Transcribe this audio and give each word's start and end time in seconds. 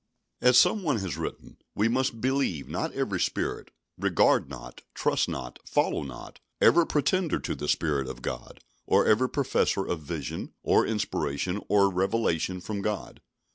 As 0.41 0.57
some 0.57 0.81
one 0.81 0.97
has 0.97 1.15
written, 1.15 1.57
we 1.75 1.87
must 1.87 2.21
"Believe 2.21 2.67
not 2.67 2.91
every 2.93 3.19
spirit; 3.19 3.69
regard 3.99 4.49
not, 4.49 4.81
trust 4.95 5.29
not, 5.29 5.59
follow 5.63 6.01
not, 6.01 6.39
every 6.59 6.87
pretender 6.87 7.37
to 7.41 7.53
the 7.53 7.67
Spirit 7.67 8.07
of 8.07 8.23
God, 8.23 8.61
or 8.87 9.05
every 9.05 9.29
professor 9.29 9.85
of 9.85 9.99
vision, 10.01 10.55
or 10.63 10.87
inspiration, 10.87 11.61
or 11.69 11.93
revelation 11.93 12.61
from 12.61 12.81
God." 12.81 13.21